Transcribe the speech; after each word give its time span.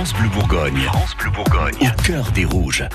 France 0.00 0.14
Bleu 0.14 0.28
Bourgogne. 0.30 0.80
France 0.84 1.14
Bleu 1.14 1.30
Bourgogne. 1.30 1.74
Au 1.82 2.02
cœur 2.02 2.32
des 2.32 2.46
rouges. 2.46 2.88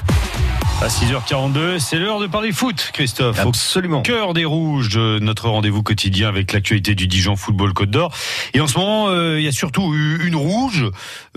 À 0.81 0.87
6h42, 0.87 1.79
c'est 1.79 1.97
l'heure 1.97 2.19
de 2.19 2.27
parler 2.27 2.51
foot, 2.51 2.89
Christophe. 2.93 3.39
Absolument. 3.39 3.99
Au 3.99 4.01
cœur 4.01 4.33
des 4.33 4.43
rouges 4.43 4.89
de 4.89 5.19
notre 5.19 5.47
rendez-vous 5.47 5.83
quotidien 5.83 6.27
avec 6.27 6.51
l'actualité 6.51 6.95
du 6.95 7.07
Dijon 7.07 7.37
Football 7.37 7.73
Côte 7.73 7.91
d'Or. 7.91 8.13
Et 8.53 8.59
en 8.59 8.67
ce 8.67 8.77
moment, 8.77 9.07
euh, 9.07 9.39
il 9.39 9.45
y 9.45 9.47
a 9.47 9.53
surtout 9.53 9.93
une 9.93 10.35
rouge 10.35 10.85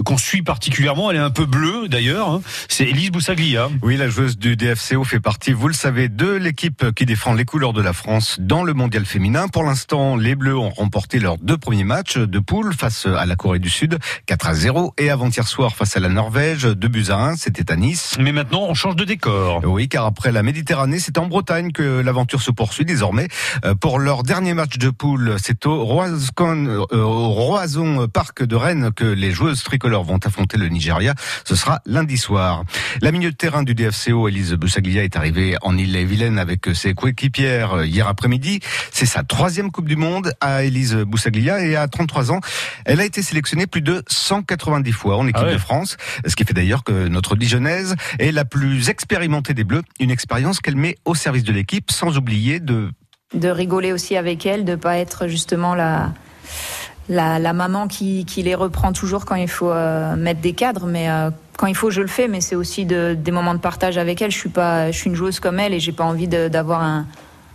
qu'on 0.05 0.19
suit 0.19 0.43
particulièrement. 0.43 1.11
Elle 1.11 1.19
est 1.19 1.21
un 1.21 1.31
peu 1.31 1.47
bleue 1.47 1.87
d'ailleurs. 1.87 2.31
Hein. 2.31 2.41
C'est 2.69 2.85
Elise 2.85 3.13
Boussaglia. 3.13 3.69
Oui, 3.83 3.97
la 3.97 4.09
joueuse 4.09 4.39
du 4.39 4.57
DFCO 4.57 5.05
fait 5.05 5.21
partie, 5.21 5.53
vous 5.53 5.69
le 5.69 5.75
savez, 5.75 6.09
de 6.09 6.31
l'équipe 6.33 6.93
qui 6.97 7.07
défend 7.07 7.33
les 7.33 7.45
couleurs 7.45 7.73
de 7.73 7.83
la 7.83 7.93
France 7.93 8.39
dans 8.41 8.65
le 8.65 8.75
mondial 8.75 9.07
féminin. 9.07 9.47
Pour 9.47 9.63
l'instant, 9.63 10.17
les 10.17 10.35
Bleus 10.35 10.59
ont 10.59 10.71
remporté 10.71 11.21
leurs 11.21 11.39
deux 11.39 11.59
premiers 11.59 11.85
matchs 11.85 12.19
de 12.19 12.39
poule 12.41 12.75
face 12.75 13.07
à 13.07 13.25
la 13.25 13.37
Corée 13.37 13.61
du 13.61 13.71
Sud, 13.71 13.99
4 14.27 14.49
à 14.49 14.55
0, 14.55 14.95
et 14.99 15.11
avant-hier 15.11 15.47
soir 15.47 15.58
face 15.67 15.97
à 15.97 16.01
la 16.01 16.09
Norvège, 16.09 16.63
2 16.63 16.89
buts 16.89 17.07
à 17.09 17.17
1, 17.17 17.37
c'était 17.37 17.73
à 17.73 17.77
Nice. 17.77 18.17
Mais 18.21 18.31
maintenant, 18.31 18.67
on 18.69 18.75
change 18.75 18.95
de 18.95 19.05
décor. 19.05 19.61
Oui, 19.65 19.89
car 19.89 20.07
après 20.07 20.31
la 20.31 20.43
Méditerranée, 20.45 21.01
c'est 21.01 21.19
en 21.19 21.27
Bretagne 21.27 21.73
que 21.73 22.01
l'aventure 22.01 22.41
se 22.41 22.53
poursuit 22.53 22.85
désormais. 22.85 23.29
Euh, 23.65 23.75
pour 23.75 23.99
leur 23.99 24.23
dernier 24.23 24.55
match 24.55 24.79
de 24.79 24.91
poule, 24.91 25.35
c'est 25.43 25.67
au 25.67 25.85
Roazhon, 25.85 26.67
euh, 26.67 27.03
au 27.03 27.29
Roison 27.31 28.07
Parc 28.07 28.45
de 28.45 28.55
Rennes 28.55 28.91
que 28.95 29.05
les 29.05 29.33
joueuses 29.33 29.65
tricolores 29.65 30.05
vont 30.05 30.21
affronter 30.25 30.57
le 30.59 30.69
Nigeria. 30.69 31.15
Ce 31.45 31.57
sera 31.57 31.81
lundi 31.87 32.19
soir. 32.19 32.63
La 33.03 33.11
milieu 33.11 33.33
de 33.33 33.37
terrain 33.37 33.65
du 33.65 33.75
DFCO, 33.75 34.29
Elise 34.29 34.55
Boussaglia, 34.55 35.03
est 35.03 35.17
arrivée 35.17 35.57
en 35.63 35.77
Île-et-Vilaine 35.77 36.39
avec 36.39 36.69
ses 36.75 36.95
coéquipières 36.95 37.79
euh, 37.79 37.87
hier 37.87 38.07
après-midi. 38.07 38.61
C'est 38.93 39.07
sa 39.07 39.25
troisième 39.25 39.73
Coupe 39.73 39.89
du 39.89 39.97
Monde 39.97 40.33
à 40.41 40.63
Elise 40.63 40.95
Boussaglia 40.95 41.65
et 41.65 41.75
à 41.75 41.89
33 41.89 42.31
ans, 42.31 42.41
elle 42.85 43.01
a 43.01 43.05
été 43.05 43.23
sélectionnée 43.23 43.67
plus 43.67 43.83
de 43.83 44.05
190 44.07 44.93
fois 44.93 45.17
en 45.17 45.27
équipe 45.27 45.37
Ah 45.43 45.47
ouais. 45.47 45.48
De 45.53 45.59
France, 45.59 45.97
ce 46.27 46.35
qui 46.37 46.45
fait 46.45 46.55
d'ailleurs 46.55 46.85
que 46.85 47.09
notre 47.09 47.37
Dijonnaise 47.37 47.95
est 48.19 48.33
la 48.33 48.45
plus 48.45 48.89
expérimentée 48.89 49.55
des 49.55 49.65
Bleus, 49.65 49.83
une 50.01 50.11
expérience 50.11 50.61
qu'elle 50.61 50.77
met 50.77 50.97
au 51.05 51.15
service 51.15 51.45
de 51.45 51.53
l'équipe 51.53 51.91
sans 51.91 52.17
oublier 52.19 52.61
de 52.61 52.91
de 53.35 53.49
rigoler 53.51 53.93
aussi 53.93 54.17
avec 54.17 54.47
elle, 54.47 54.65
de 54.65 54.75
pas 54.75 54.97
être 54.99 55.27
justement 55.29 55.75
la 55.75 56.13
la, 57.11 57.39
la 57.39 57.53
maman 57.55 57.89
qui, 57.89 58.25
qui 58.27 58.43
les 58.43 58.55
reprend 58.55 58.93
toujours 58.93 59.25
quand 59.25 59.35
il 59.35 59.49
faut 59.49 59.71
euh, 59.71 60.15
mettre 60.17 60.41
des 60.41 60.53
cadres, 60.53 60.87
mais 60.87 61.09
euh, 61.11 61.31
quand 61.57 61.67
il 61.67 61.75
faut 61.75 61.91
je 61.91 62.03
le 62.03 62.07
fais, 62.07 62.29
mais 62.29 62.41
c'est 62.43 62.55
aussi 62.57 62.85
de, 62.85 63.15
des 63.19 63.31
moments 63.31 63.55
de 63.55 63.61
partage 63.61 63.97
avec 63.99 64.21
elle. 64.21 64.31
Je 64.31 64.37
suis 64.37 64.49
pas, 64.51 64.91
je 64.91 64.97
suis 64.99 65.09
une 65.09 65.17
joueuse 65.17 65.41
comme 65.41 65.59
elle 65.59 65.73
et 65.73 65.81
j'ai 65.81 65.93
pas 65.93 66.05
envie 66.05 66.29
de- 66.29 66.49
d'avoir 66.49 66.83
un 66.83 67.07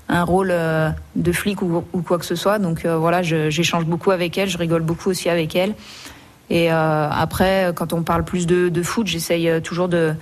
un 0.09 0.23
rôle 0.23 0.49
euh, 0.51 0.89
de 1.15 1.31
flic 1.31 1.61
ou, 1.61 1.83
ou 1.93 2.01
quoi 2.01 2.19
que 2.19 2.25
ce 2.25 2.35
soit. 2.35 2.59
Donc 2.59 2.83
euh, 2.85 2.97
voilà, 2.97 3.23
je- 3.23 3.49
j'échange 3.49 3.85
beaucoup 3.85 4.11
avec 4.11 4.37
elle, 4.37 4.49
je 4.49 4.57
rigole 4.57 4.81
beaucoup 4.81 5.09
aussi 5.09 5.29
avec 5.29 5.55
elle. 5.55 5.75
Et 6.53 6.71
euh, 6.71 7.09
après, 7.09 7.73
quand 7.75 7.93
on 7.93 8.03
parle 8.03 8.23
plus 8.23 8.45
de, 8.45 8.83
foot, 8.83 9.07
j'essaye 9.07 9.49
euh, 9.49 9.59
toujours 9.59 9.89
de, 9.89 10.13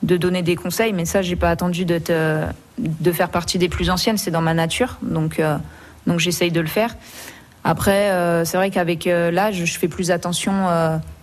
donner 0.00 0.42
des 0.42 0.54
conseils, 0.54 0.92
mais 0.92 1.04
ça, 1.04 1.22
j'ai 1.22 1.34
pas 1.34 1.50
attendu 1.50 1.84
de, 1.84 2.00
faire 3.12 3.28
partie 3.30 3.58
des 3.58 3.68
plus 3.68 3.90
anciennes, 3.90 4.16
c'est 4.16 4.30
dans 4.30 4.40
ma 4.40 4.54
nature, 4.54 4.98
donc, 5.02 5.40
euh, 5.40 5.58
j'essaye 6.18 6.52
de 6.52 6.60
le 6.60 6.68
faire. 6.68 6.94
Après, 7.64 8.10
c'est 8.44 8.56
vrai 8.56 8.70
qu'avec 8.70 9.04
l'âge, 9.06 9.64
je 9.64 9.78
fais 9.78 9.88
plus 9.88 10.10
attention. 10.10 10.52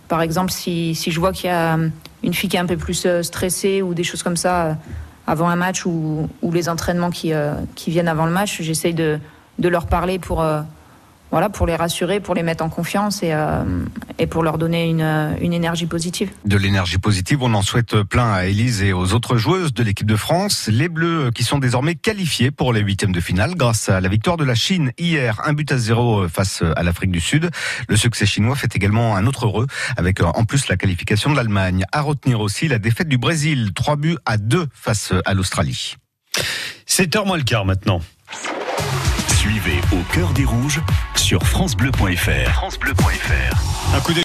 par 0.08 0.22
exemple, 0.22 0.50
si, 0.50 0.94
je 0.94 1.20
vois 1.20 1.32
qu'il 1.32 1.48
y 1.48 1.52
a 1.52 1.78
une 2.22 2.34
fille 2.34 2.48
qui 2.50 2.56
est 2.56 2.60
un 2.60 2.66
peu 2.66 2.78
plus 2.78 3.06
stressée 3.22 3.82
ou 3.82 3.92
des 3.92 4.04
choses 4.04 4.22
comme 4.22 4.36
ça 4.36 4.78
avant 5.26 5.48
un 5.48 5.56
match 5.56 5.84
ou, 5.84 6.28
les 6.50 6.70
entraînements 6.70 7.10
qui, 7.10 7.32
viennent 7.86 8.08
avant 8.08 8.24
le 8.24 8.32
match, 8.32 8.60
j'essaye 8.60 8.94
de, 8.94 9.18
leur 9.58 9.86
parler 9.86 10.18
pour, 10.18 10.42
voilà, 11.30 11.48
pour 11.48 11.66
les 11.66 11.76
rassurer, 11.76 12.20
pour 12.20 12.34
les 12.34 12.42
mettre 12.42 12.64
en 12.64 12.68
confiance 12.68 13.22
et, 13.22 13.32
euh, 13.32 13.64
et 14.18 14.26
pour 14.26 14.42
leur 14.42 14.58
donner 14.58 14.88
une, 14.88 15.00
euh, 15.00 15.34
une 15.40 15.52
énergie 15.52 15.86
positive. 15.86 16.30
de 16.44 16.56
l'énergie 16.56 16.98
positive. 16.98 17.42
On 17.42 17.54
en 17.54 17.62
souhaite 17.62 18.02
plein 18.02 18.32
à 18.32 18.46
Élise 18.46 18.82
et 18.82 18.92
aux 18.92 19.12
autres 19.12 19.36
joueuses 19.36 19.72
de 19.72 19.82
l'équipe 19.82 20.06
de 20.06 20.16
France. 20.16 20.68
Les 20.70 20.88
Bleus 20.88 21.30
qui 21.34 21.44
sont 21.44 21.58
désormais 21.58 21.94
qualifiés 21.94 22.50
pour 22.50 22.72
les 22.72 22.80
huitièmes 22.80 23.12
de 23.12 23.20
finale 23.20 23.54
grâce 23.54 23.88
à 23.88 24.00
la 24.00 24.08
victoire 24.08 24.36
de 24.36 24.44
la 24.44 24.54
Chine 24.54 24.92
hier, 24.98 25.40
un 25.44 25.52
but 25.52 25.70
à 25.72 25.78
zéro 25.78 26.28
face 26.28 26.62
à 26.76 26.82
l'Afrique 26.82 27.10
du 27.10 27.20
Sud. 27.20 27.50
Le 27.88 27.96
succès 27.96 28.26
chinois 28.26 28.56
fait 28.56 28.74
également 28.74 29.16
un 29.16 29.26
autre 29.26 29.46
heureux 29.46 29.66
avec 29.96 30.20
en 30.22 30.44
plus 30.44 30.68
la 30.68 30.76
qualification 30.76 31.30
de 31.30 31.36
l'Allemagne. 31.36 31.84
À 31.92 32.00
retenir 32.00 32.40
aussi 32.40 32.68
la 32.68 32.78
défaite 32.78 33.08
du 33.08 33.18
Brésil, 33.18 33.72
trois 33.74 33.96
buts 33.96 34.16
à 34.26 34.36
deux 34.36 34.66
face 34.74 35.12
à 35.24 35.34
l'Australie. 35.34 35.96
7h 36.88 37.26
moins 37.26 37.36
le 37.36 37.44
quart 37.44 37.64
maintenant. 37.64 38.00
Suivez 39.28 39.80
au 39.92 40.02
cœur 40.12 40.32
des 40.32 40.44
rouges 40.44 40.80
sur 41.30 41.46
FranceBleu.fr. 41.46 42.50
FranceBleu.fr. 42.54 43.94
Un 43.94 44.00
coup 44.00 44.12
d'œil 44.12 44.18